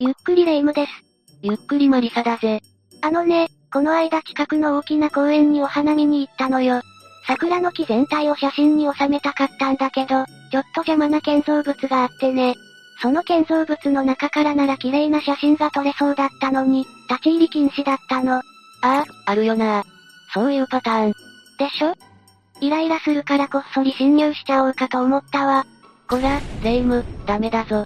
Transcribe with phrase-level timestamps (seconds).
[0.00, 0.92] ゆっくりレ夢ムです。
[1.42, 2.60] ゆっくりマリサだぜ。
[3.02, 6.82] あのね、この間近くの大きな公園にお花見に行ったのよ。
[7.26, 12.54] 桜の木全体を写真に収めたかったんだけど、ちょっと邪魔な建造物があってね。
[13.02, 18.36] その建造物の中からなら綺麗な写真が撮れそうだったのに、立ち入り禁止だったの。
[18.36, 18.42] あ
[18.82, 19.82] あ、あるよな
[20.32, 21.12] そういうパターン。
[21.58, 21.92] でしょ？
[22.60, 25.66] イライラするからこっそり侵入しちゃおうかと思ったわ。
[26.08, 27.84] こら、レ夢ム、ダメだぞ。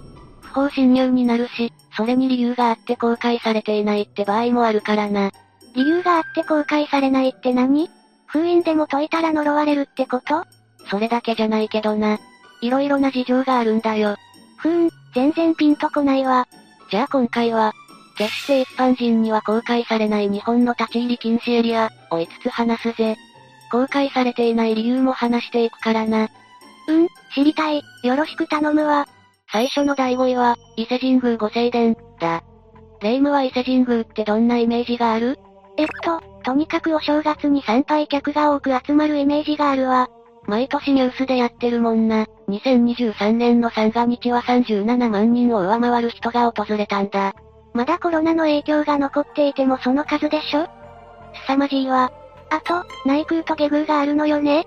[0.53, 5.31] 不法侵入になるし、それに理由があって公開されていないって場合もあるからな。
[5.75, 7.89] 理由があって公開されないって何？
[8.27, 10.45] 封印でも解いたら呪われるってこと？
[10.89, 12.19] それだけじゃないけどな。
[12.61, 14.15] いろいろな事情があるんだよ。
[14.57, 16.47] ふーん、全然ピンとこないわ。
[16.91, 17.73] じゃあ今回は、
[18.17, 23.17] 決して一般人には公開されない日本の立ち入り禁止エリア、を5つ話すぜ。
[23.71, 26.29] 公開されていない理由も話していくからな。
[26.87, 27.81] うん、知りたい。
[28.03, 29.07] よろしく頼むわ。
[29.53, 32.43] 最初の第5位は、伊勢神宮御正殿、だ。
[33.01, 35.37] 霊夢は伊勢神宮ってどんなイメージがある？
[35.77, 40.09] えっと、とにかくお正月に参拝客が多く集まるイメージがあるわ。
[40.47, 42.25] 毎年ニュースでやってるもんな。
[42.49, 47.35] 2023年の三が日は37万人を上回る人が訪れたんだ。
[47.75, 50.67] まだコロナの影響が残っていてもその数でしょ？
[51.45, 52.11] 凄まじいわ。
[52.49, 54.65] あと、内宮と下宮があるのよね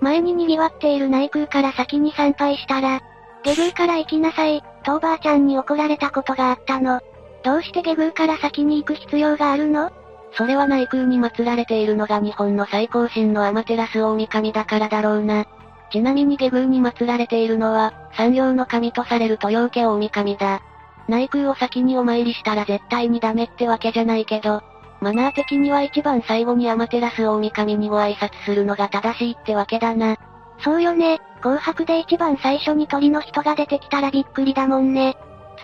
[0.00, 3.00] 前に賑わっている内宮から先に参拝したら、
[3.42, 7.00] 下宮から行きなさい、とおばあちゃんに怒られたことがあったの。
[7.42, 9.90] どうして下宮から先に行く必要があるの？
[10.32, 15.46] それは内宮に祀られているのが日本の最高神の天照大神だからだろうな。
[15.90, 20.62] ちなみに下宮に祀られているのは、産業の神とされる豊受大神だ。
[21.08, 24.62] 内宮を先にお参りしたら絶対にダメってわけじゃないけど、
[25.00, 30.16] マナー的には一番最後に天照大神にご挨拶するのが正しいってわけだな。
[30.62, 35.16] そうよね、紅白で一番最初に鳥の人が出てきたらびっくりだもんね。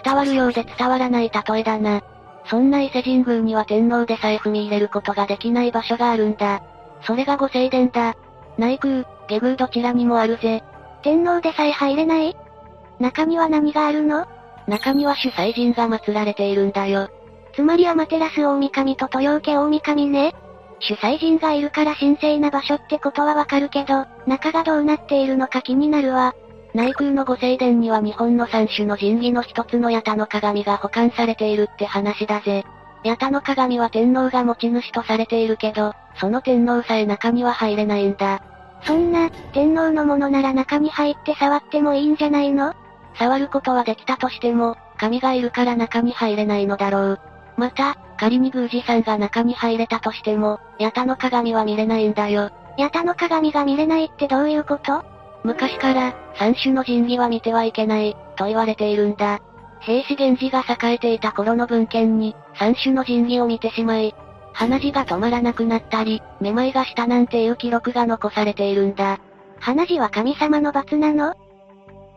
[0.05, 2.03] 伝わるようで伝わらない例えだな。
[2.48, 6.62] そんな伊勢神宮には天皇でさえ踏み入れることができない場所があるんだ。
[7.03, 8.14] それが御正殿だ。
[8.56, 10.62] 内宮、下宮どちらにもあるぜ。
[11.03, 12.37] 天皇でさえ入れない？
[12.99, 14.26] 中には何があるの？
[14.66, 17.10] 中には主催人が祀られているんだよ。
[17.54, 20.34] つまりアマテラス大神と豊受大神ね。
[20.81, 26.34] 主催人がいるから神聖な場所ってことはわかるけど、中がどうなっているのか気になるわ。
[26.75, 32.64] 内宮の御正殿には日本の三種の神器の一つの八田の鏡が保管されているって話だぜ。
[33.04, 38.43] 八田の鏡は天皇が持ち主とされているけど、その天皇さえ中には入れないんだ。
[38.82, 42.75] そんな、天皇のものなら中に入って触ってもいいんじゃないの？
[43.14, 47.20] 触ることはできたとしても、神がいるから中に入れないのだろう。
[47.56, 52.50] また、仮に宮司さんが中に入れたとしても、八田の鏡は見れないんだよ。
[52.78, 55.05] 八田の鏡が見れないってどういうこと？
[55.44, 59.41] 昔から、三種の神器は見てはいけない、と言われているんだ。
[59.81, 64.15] 兵士源氏が栄えていた頃の文献に、三種の神器を見てしまい、
[64.53, 69.19] 鼻血が止まらなくなったり、めまいがしたなんていう記録が残されているんだ。
[69.61, 71.34] 鼻血は神様の罰なの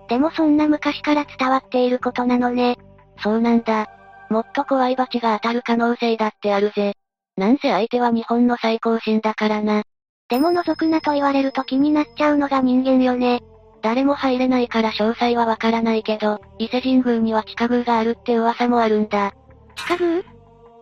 [0.08, 2.78] でもそんな昔から伝わっていることなのね。
[3.22, 3.88] そうなんだ。
[4.30, 6.94] もっと怖い罰が当たる可能性だってあるぜ。
[7.38, 9.84] なんせ相手は日本の最高神だからな。
[10.30, 13.42] でも覗くなと言われると気になっちゃうのが人間よね。
[13.82, 19.34] 誰も入れないから詳細はわからないけど、伊勢神宮には地下宮があるって噂もあるんだ。
[19.76, 20.24] 地下宮？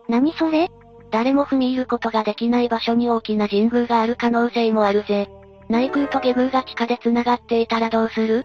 [0.08, 0.68] 何それ？
[1.10, 5.28] 誰も踏み入ることができない場所に大きな神宮がある可能性もあるぜ。
[5.68, 8.44] 内宮と下宮が地下で繋がっていたらどうする？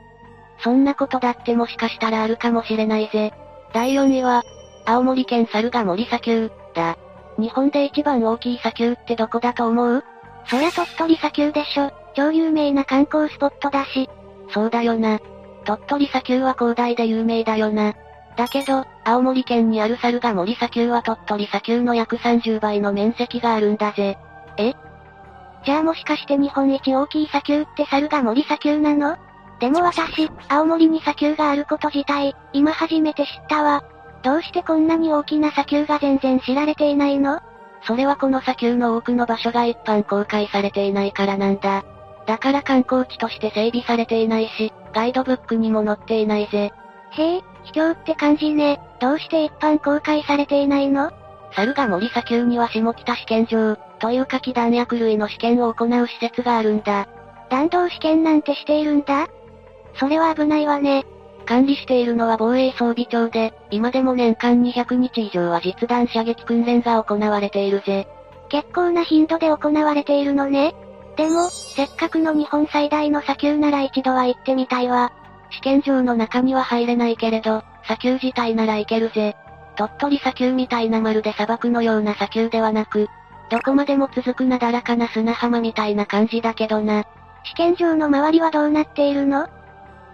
[0.59, 3.33] そんなことだってもしかしたらあるかもしれないぜ。
[3.73, 4.43] 第4位は、
[4.85, 6.97] 青森県猿ヶ森砂丘、だ。
[7.37, 10.03] 日本で一番大きい砂丘ってどこだと思う？
[10.45, 11.91] そりゃ鳥取砂丘でしょ。
[12.15, 14.09] 超有名な観光スポットだし。
[14.49, 15.19] そうだよな。
[15.65, 17.93] 鳥取砂丘は広大で有名だよな。
[18.35, 24.17] だけど、青森県にある猿ヶ森砂丘は鳥取砂丘の約30倍の面積があるんだぜ。
[24.57, 24.73] え？
[25.65, 29.15] じゃあもしかして日本一大きい砂丘って猿ヶ森砂丘なの？
[29.59, 33.83] でも私、青森に砂丘があること自体、今初めて知ったわ。
[34.23, 37.41] どうしてこんなに大きな砂丘が全然知られていないの？
[37.85, 41.83] それはこの砂丘の多くの場所が一般公開されていないからなんだ。
[42.25, 46.71] だから観光地として整備されていないし、ガイドブックにも載っていないぜ。
[47.11, 48.79] へえ、秘境って感じね。
[49.01, 51.11] どうして一般公開されていないの？
[51.51, 57.07] 猿が森砂丘には下北試験場、という火器弾薬類の試験を行う施設があるんだ。
[57.49, 59.27] 弾道試験なんてしているんだ
[59.95, 61.05] それは危ないわね。
[61.43, 68.07] 管理しているのは防衛装備庁で、今でも年間200日以上は実弾射撃訓練が行われているぜ。
[68.49, 70.75] 結構な頻度で行われているのね。
[71.15, 75.11] でも、せっかくの日本最大の砂丘なら一度は行ってみたいわ。
[75.51, 79.35] 試験場の中には入れないけれど、砂丘自体なら行けるぜ。
[79.75, 83.07] 鳥取砂丘みたいなまるで砂漠のような砂丘ではなく、
[83.49, 87.05] どこまでも続くなだらかな砂浜みたいな感じだけどな。
[87.43, 89.47] 試験場の周りはどうなっているの？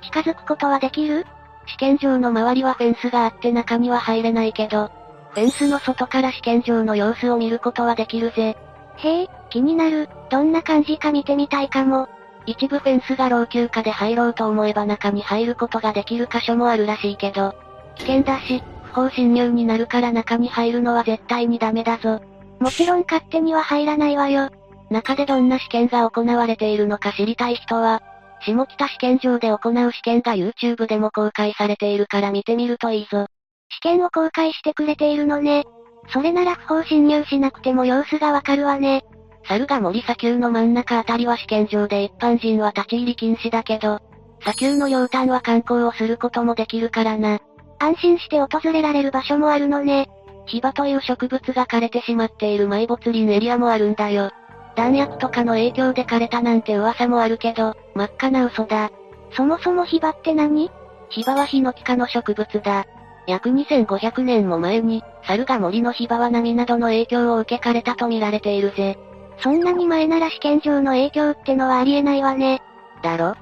[0.01, 1.25] 近づくことはできる？
[1.67, 4.89] 試験場の周りはフェンスがあって中には入れないけど、
[5.31, 8.57] フェンスの外から試験場の様子を見ることはできるぜ。
[8.97, 10.09] へえ、気になる。
[10.29, 12.09] どんな感じか見てみたいかも。
[12.45, 17.53] 一部フェンスが老朽化で入ろうと思えば中に入ることができる箇所もあるらしいけど、
[17.95, 22.21] 危険だし、不法侵入になるから中に入るのは絶対にダメだぞ。
[22.59, 24.49] もちろん勝手には入らないわよ。
[24.89, 28.01] 中でどんな試験が行われているのか知りたい人は、
[28.41, 33.27] 下北試験場で行う試験が YouTube でも公開されているから見てみるといいぞ。
[33.69, 35.65] 試験を公開してくれているのね。
[36.11, 39.03] それなら不法侵入しなくても様子がわかるわね。
[39.47, 43.99] 猿が森砂丘の真ん中あたりは試験場で一般人は立ち入り禁止だけど、
[44.41, 47.39] 砂丘の両端は観光をすることもできるからな。
[47.79, 50.07] 安心して訪れられる場所もあるのね。
[50.47, 54.31] ヒバという植物が枯れてしまっている埋没林エリアもあるんだよ。
[54.75, 58.91] 弾薬とかの影響で枯れたなんて噂もあるけど、真っ赤な嘘だ。
[59.35, 60.71] そもそもヒバって何？
[61.09, 62.85] ヒバはヒノキ科の植物だ。
[63.27, 68.97] 約2500年も前に、猿が森のヒバは波などの影響を受け枯れたと見られているぜ。
[69.43, 72.61] そんなに前なら試験場の影響ってのはありえないわね。
[73.03, 73.35] だろ？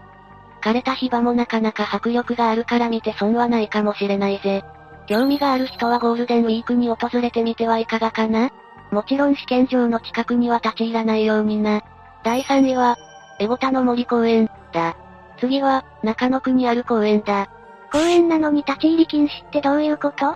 [0.63, 4.63] 枯れたヒバもなかなか迫力があるから見て損はないかもしれないぜ。
[5.05, 8.49] 興味がある人はゴールデンウィークに訪れてみてはいかがかな？
[8.89, 11.83] もちろん試験場の近くには立ち入らないようにな。
[12.23, 12.97] 第3位は、
[13.39, 14.97] エゴタの森公園、だ。
[15.39, 17.49] 次は、中野区にある公園だ。
[17.91, 20.35] 公園なのに立ち入り禁止ってどういうこと？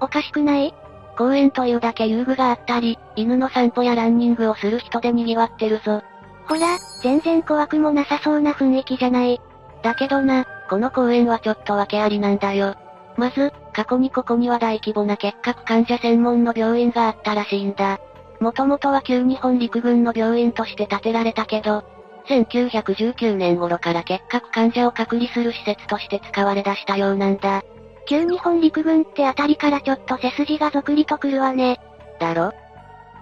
[0.00, 0.74] おかしくない？
[1.16, 6.02] 公園というだけ遊具があったり、犬の散歩やランニングをする人で賑わってるぞ。
[6.46, 9.40] ほら、全然怖くもなさそうな雰囲気じゃない。
[9.82, 12.76] だけどな、この公園はちょっと訳ありなんだよ。
[13.16, 17.98] まず、過去にここには大規模な結核患者専門の病院があったらしいんだ。
[18.38, 21.82] もともとは旧日本陸軍の病院として建てられたけど、
[22.28, 27.62] 1919年頃から結核患者を隔離する施設として使われ出したようなんだ。
[28.08, 31.80] 旧日本陸軍ってあたりからちょっと背筋がぞくりとくるわね。
[32.20, 32.52] だろ？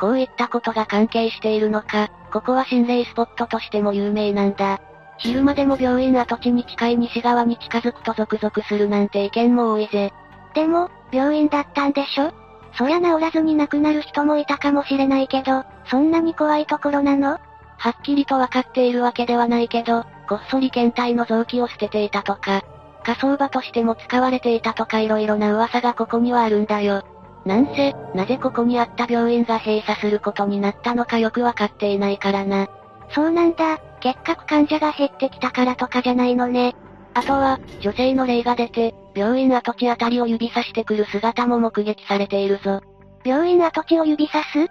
[0.00, 4.80] こういったことが関係しているのか、ここは心霊スポットとしても有名なんだ。
[5.18, 10.12] 昼間でも病院跡地に近い西側に近づくとゾクゾクするなんて意見も多いぜ。
[10.54, 12.32] でも、病院だったんでしょ？
[12.76, 17.38] そりゃ治らずに亡くなる人もいたかもしれないけど、そんなに怖いところなの？
[17.84, 22.62] はっきりとわかっているわけではないけど、こっそり検体の臓器を捨てていたとか、
[23.02, 27.04] 火葬場としても使われていたとか色々な噂がここにはあるんだよ。
[27.44, 32.68] なんせ、なぜここにあった病院が閉鎖することになったのかよくわかっていないからな。
[33.10, 36.74] そうなんだ、結核患者が減ってきたからとかじゃないのね。
[37.12, 42.80] あとは、女性の霊が出て、病院跡地あたりを指さしてくる姿も目撃されているぞ。
[43.24, 44.68] 病院跡地を指さす？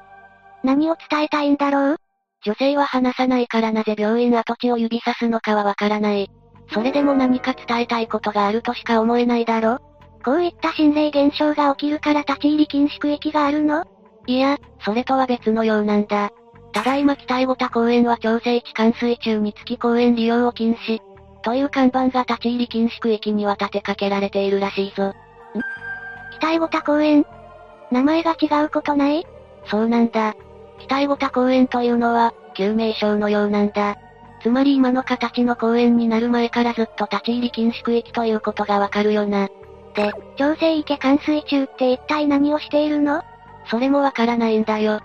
[0.64, 1.96] 何を伝えたいんだろう？
[2.46, 6.30] 女性は話さないからなぜ病院跡地を指さすのかはわからない。
[6.74, 9.80] それでも何か伝えたいことがあるとしか思えないだろ？
[10.24, 13.86] こういった心霊現象が起きるから立ち入り禁止区域があるの？
[14.28, 16.32] いや、それとは別のようなんだ。
[16.72, 21.00] ただいま北江ゴタ公園は調整地冠水中につき公園利用を禁止。
[21.44, 25.10] という看板が立ち入り禁止区域には立てかけられているらしいぞ。
[25.10, 25.14] ん
[26.38, 27.26] 北江ゴタ公園
[27.92, 29.26] 名前が違うことない？
[29.66, 30.36] そうなんだ。
[30.80, 33.98] 北江ゴタ公園というのは、救命賞のようなんだ。
[34.42, 39.48] つまり今の形の公園になる前からずっと立ち入り禁止区域ということがわかるよな。
[39.96, 43.24] で、調整池冠水中って一体何をしているの？
[43.70, 45.02] それもわからないんだよ。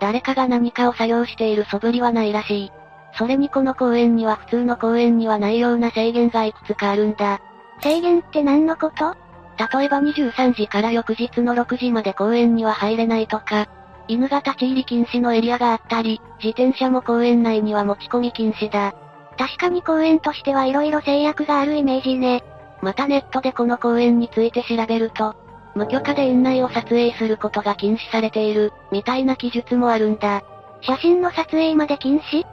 [0.00, 2.72] 誰かが何かを作業している素振りはないらしい。
[3.16, 7.40] それにこの公園には普通の公園にはないような制限がいくつかあるんだ。
[7.80, 9.14] 制限って何のこと？
[9.56, 13.68] 例えば23時から翌日の6時まで公園には入れないとか、
[14.08, 18.94] 犬が立ち入り禁止のエリアがあったり、自転車も公園内には持ち込み禁止だ。
[19.38, 22.44] 確かに公園としては色々制約があるイメージね。
[22.82, 25.34] またネットでこの公園について調べると、
[25.74, 30.42] 無許可で園内を撮影することが禁止されている、みたいな記述もあるんだ。
[30.82, 32.44] 写真の撮影まで禁止？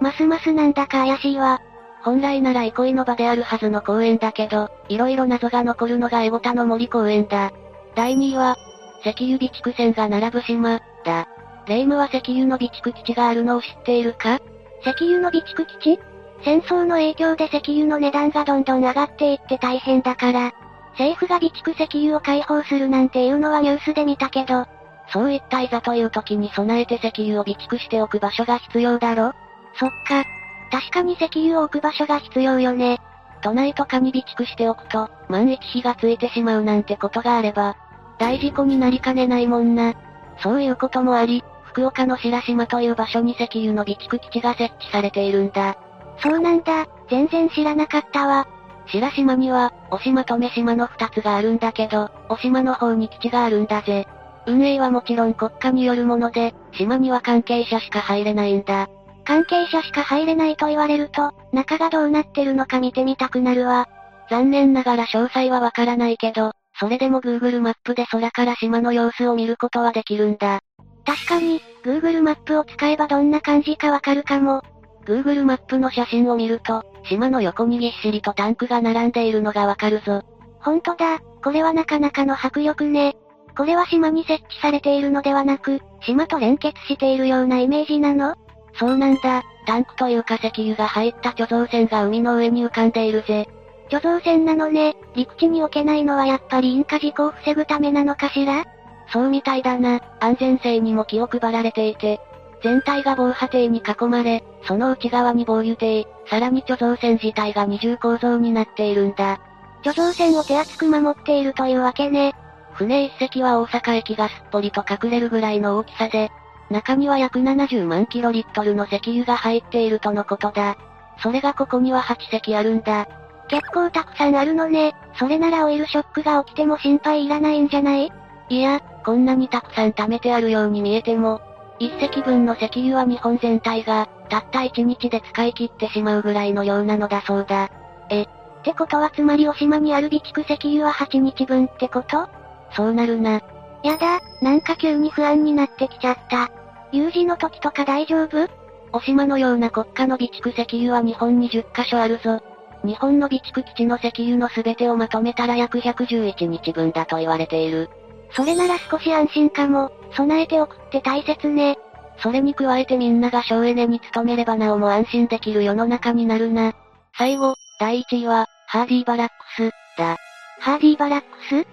[0.00, 1.60] ますますなんだか怪しいわ。
[2.02, 7.52] 本来なら憩いの場であるはずの公園だけど、色々謎が残るのがエゴタの森公園だ。
[7.94, 8.56] 第2位は、
[9.04, 11.28] 石油備蓄船が並ぶ島、だ。
[11.66, 14.40] レイムは石油の備蓄基地があるのを知っているか？
[14.82, 16.00] 石油の備蓄基地？
[16.44, 20.52] 戦争の影響で石油の値段がどんどん上がっていって大変だから、
[20.92, 24.66] 政府が備蓄石油を開放するなんていうのはニュースで見たけど、
[25.12, 29.32] そういったいざという時に備えて石油を備蓄しておく場所が必要だろ？
[29.74, 30.24] そっか。
[30.70, 32.98] 確かに石油を置く場所が必要よね。
[33.42, 37.76] 都内とかに備蓄しておくと、万一火がついてしまうなんてことがあれば、
[38.18, 39.94] 大事故になりかねないもんな。
[40.42, 45.76] そういうこともあり、福岡の白島という場所に石油の備蓄基地が設置されているんだ。
[46.18, 48.46] そうなんだ、全然知らなかったわ。
[48.86, 54.06] 白島には、お島と目島の二つがあるんだけど、お島の方に基地があるんだぜ。
[54.46, 58.88] 運営はもちろん国家によるもので、島には関係者しか入れないんだ。
[59.24, 63.88] 関係者しか入れないと言われると、中がどうなってるのか見てみたくなるわ。
[64.28, 66.52] 残念ながら詳細はわからないけど、
[66.82, 70.58] それでも Google マップで空から島の様子を見ることはできるんだ。
[71.06, 74.64] 確かに、Google マップを使えばどんな感じかわかるかも。
[75.04, 80.22] Google マップの写真を見ると、島の横にぎっしりとタンクが並んでいるのがわかるぞ。
[80.58, 83.14] ほんとだ、これはなかなかの迫力ね。
[83.56, 88.34] これは島に設置されているのではなく、島と連結しているようなイメージなの？
[88.74, 93.46] そうなんだ、タンクというか石油が入った貯蔵船が海の上に浮かんでいるぜ。
[93.92, 98.64] 貯蔵船なのね、陸地に置けないのはやっぱり引火事故を防ぐためなのかしら？
[99.12, 102.18] そうみたいだな、安全性にも気を配られていて、
[102.62, 109.38] 全体が防波堤に囲まれ、その内側に防御堤、さらに貯蔵船自体が二重構造になっているんだ。
[109.82, 112.32] 貯蔵船を手厚く守っているというわけね。
[112.72, 116.30] 船一隻は大阪駅がすっぽりと隠れるぐらいの大きさで、
[116.70, 120.78] 中には約70万キロリットルの石油が入っているとのことだ。
[121.22, 123.06] それがここには8隻あるんだ。
[123.52, 124.94] 結構たくさんあるのね。
[125.18, 128.10] それならオイルショックが起きても心配いらないんじゃない？
[128.48, 131.42] いや、こんなにたくさん貯めてあるように見えても、
[131.78, 137.70] 一隻分の石油は日本全体が、たった一日で使い切ってしまうぐらいの量なのだそうだ。
[138.08, 138.28] え、っ
[138.64, 142.30] てことはつまりお島にある備蓄石油は8日分ってこと？
[142.74, 143.42] そうなるな。
[143.82, 146.50] やだ、なんか急に不安になってきちゃった。
[146.90, 148.48] 有事の時とか大丈夫？
[148.94, 152.42] お島のような国家の備蓄石油は日本に10カ所あるぞ。
[152.84, 157.88] 日本の備蓄基地の石油の全てをまとめたら約111日分だと言われている。
[158.32, 159.92] それなら少し安心かも。
[160.14, 161.78] 備えておくって大切ね。
[162.18, 166.74] それに加えてみんなが省エネに努めればなおも安心できる世の中になるな。
[167.16, 170.16] 最後、第1位は、ハーディーバラックス、だ。
[170.60, 171.66] ハーディーバラックス？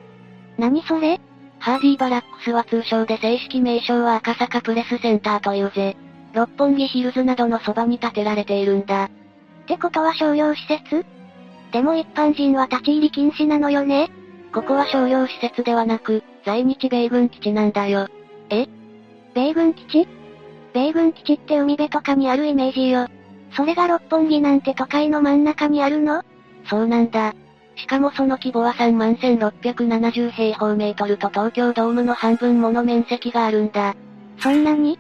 [0.58, 1.20] 何それ？
[1.60, 5.96] ハーディーバラックスは通称で正式名称は赤坂プレスセンターというぜ。
[6.34, 9.10] 六本木ヒルズなどのそばに建てられているんだ。
[9.70, 11.06] ってことは商業施設？
[11.72, 14.10] でも一般人は立ち入り禁止なのよね
[14.52, 18.08] ここは商業施設ではなく、在日米軍基地なんだよ。
[18.50, 18.66] え？
[19.36, 20.08] 米軍基地？
[20.74, 23.08] 米軍基地って海辺とかにあるイメージよ。
[23.56, 26.24] それが六本木なんて都会の真ん中にあるの？
[26.68, 27.36] そうなんだ。
[27.76, 33.96] しかもその規模は3万1670平方メートルと東京ドームの半分もの面積があるんだ。
[34.40, 34.98] そんなに？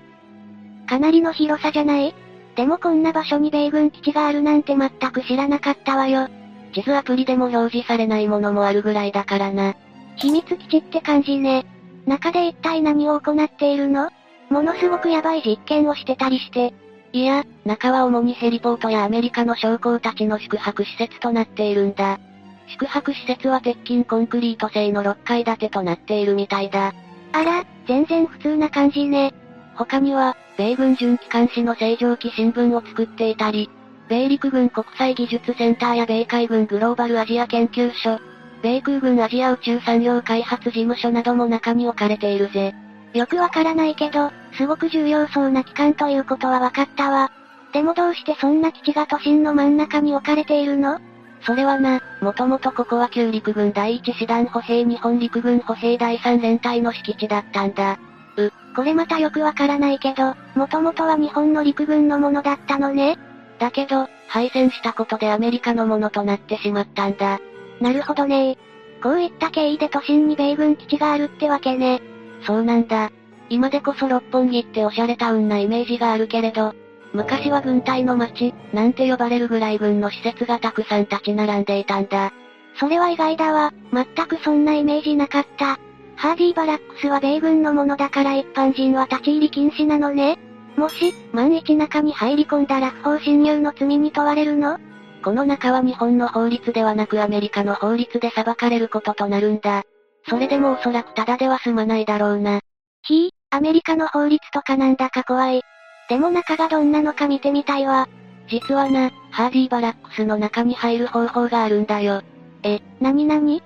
[0.87, 2.13] かなりの広さじゃない？
[2.55, 6.27] でもこんな場所に米軍基地があるなんて全く知らなかったわよ。
[6.73, 9.75] 地図アプリでも表示されないものもあるぐらいだからな。
[10.17, 11.65] 秘密基地って感じね。
[12.05, 14.11] 中で一体何を行っているの？
[14.49, 16.73] ものすごくヤバい実験をしてたりして。
[17.11, 22.19] いや、中は主にヘリポートやアメリカの将校たちの宿泊施設となっているんだ。
[22.67, 26.93] 宿泊施設は鉄筋コンクリート製の6階建てとなっているみたいだ。
[27.31, 29.33] あら、全然普通な感じね。
[29.75, 33.69] 他には、米軍準機関紙の正常期新聞を作っていたり、
[34.09, 38.19] 米陸軍国際技術センターや米海軍グローバルアジア研究所、
[38.61, 42.75] 米空軍アジア宇宙産業開発事務所なども中に置かれているぜ。
[43.13, 47.31] よくわからないけど、すごく重要そうな機関ということはわかったわ。
[47.71, 50.99] でもどうしてそんな基地が都心の真ん中に置かれているの？
[51.43, 57.97] それはな、もともとここは旧陸軍第一師団歩兵日本陸軍歩兵第三連隊の敷地だったんだ。
[58.45, 63.17] う、これまたよくわからないけど、もともとは日本の陸軍のものだったのね。
[63.59, 67.39] だけど、敗戦したことでアメリカのものとなってしまったんだ。
[67.81, 68.57] なるほどね
[69.01, 72.01] こういった経緯で都心に米軍基地があるってわけね。
[72.45, 73.11] そうなんだ。
[73.49, 76.73] 今でこそ六本木っておしゃれタウンなイメージがあるけれど、
[77.13, 82.31] 昔は軍隊の街、なんて呼ばれるぐらい軍の施設がたくさん立ち並んでいたんだ。
[82.79, 85.79] それは意外だわ、全くそんなイメージなかった。
[86.19, 90.37] ハーディーバラックスは米軍のものだから一般人は立ち入り禁止なのね。
[90.75, 94.79] もし、万一中に入り込んだら不法侵入の罪に問われるの？
[95.23, 99.83] この中は日本の法律ではなくアメリカの法律で裁かれることとなるんだ。
[100.27, 102.59] それでもおそらくただでは済まないだろうな。
[103.03, 105.61] ひぃ、アメリカの法律とかなんだか怖い。
[106.09, 108.09] でも中がどんなのか見てみたいわ。
[108.49, 112.23] 実はな、ハーディーバラックスの中に入る方法があるんだよ。
[112.63, 113.63] え、なになに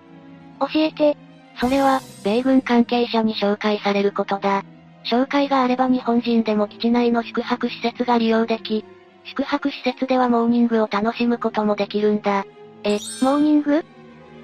[0.59, 1.17] 教えて。
[1.59, 4.63] それは、米軍関係者に紹介されることだ。
[5.05, 8.85] 紹介があれば日本人でも基地内の宿泊施設が利用でき、
[9.25, 12.45] 宿泊施設ではモーニングを楽しむこともできるんだ。
[12.83, 13.85] え、モーニング？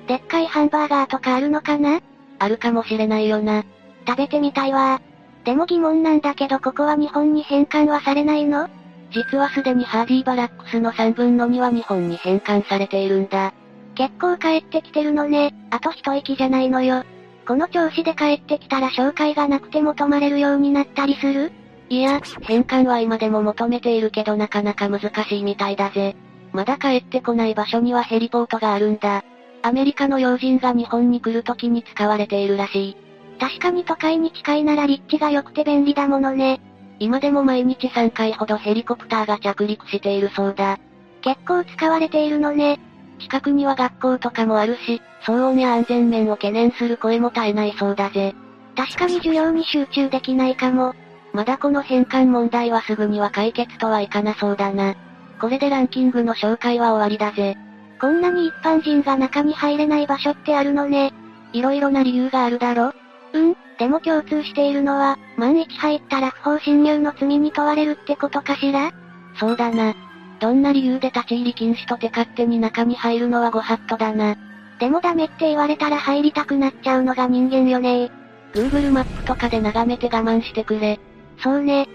[0.08, 2.02] でっかいハンバーガーとかあるのかな？
[2.40, 3.64] あるかもしれないよな。
[4.08, 5.02] 食べてみたいわ
[5.44, 8.70] でも疑問なんだけどここは日本に返還はされないの？
[9.12, 13.54] 実はすでにハーディーバラックスの3分の2は日本に返還されているんだ。
[14.00, 15.54] 結構帰ってきてるのね。
[15.72, 17.04] あと一息じゃないのよ。
[17.46, 21.52] この調子で帰ってきたら紹介がなくても泊まれるようになったりする？
[21.90, 26.16] いや、返還は今でも求めているけどなかなか難しいみたいだぜ。
[26.54, 29.26] まだ帰ってこない場所にはヘリポートがあるんだ。
[29.64, 32.98] アメリカの要人が日本に来る時に使われているらしい。
[33.38, 36.62] 確かに都会に近いなら立地が良くて便利だものね。
[37.00, 40.80] 今でも毎日3回ほどヘリコプターが着陸しているそうだ。
[41.20, 42.80] 結構使われているのね。
[43.20, 48.34] 近くには学校とかもあるし、騒音や安全面を懸念する声も絶えないそうだぜ。
[48.76, 50.96] 確かに需要に集中できないかも。
[51.34, 54.96] まだこの返還問題はすぐには解決とはいかなそうだな。
[55.40, 57.56] これでランキングの紹介は終わりだぜ。
[58.02, 61.14] こんなに一般人が中に入れない場所ってあるのね。
[61.54, 62.94] 色々な理由があるだろ？
[63.34, 68.92] うん、でも共通しているのは、万一入ったら不法侵入の罪に問われるってことかしら？
[69.40, 69.94] そうだな。
[70.40, 74.38] どんな理由で立ち入り禁止とて勝手に中に入るのはご法度だな。
[74.80, 78.10] でもダメって言われたら入りたくなっちゃうのが人間よね
[78.54, 81.00] Google マップとかで眺めて我慢してくれ。
[81.44, 81.88] そうね。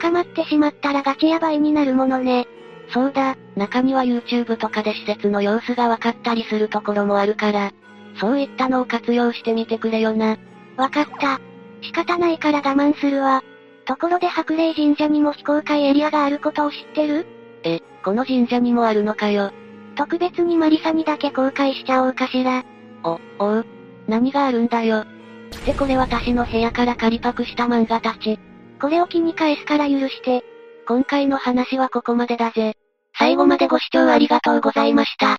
[0.00, 2.46] 捕まってしまったらガチヤバいになるものね。
[2.90, 7.72] そうだ、中には YouTube とかで施設の様子がわかったりするところもあるから、
[8.20, 10.36] そういったのを活用してみてくれよな。
[10.76, 11.40] わかった。
[11.82, 13.42] 仕方ないから我慢するわ。
[13.86, 17.26] ところで白霊神社にも非公開エリアがあることを知ってる？
[17.66, 19.50] え、この神社にもあるのかよ。
[19.96, 22.64] 特別にマリサにだけ公開しちゃおうかしら。
[23.02, 23.66] お、おう。
[24.06, 24.98] 何があるんだよ。
[24.98, 25.04] っ
[25.64, 28.38] てこれ私の部屋から借りパクした漫画たち。
[28.80, 30.44] これを気に返すから許して。
[30.86, 32.76] 今回の話はここまでだぜ。
[33.18, 35.38] 最後までご視聴ありがとうございました。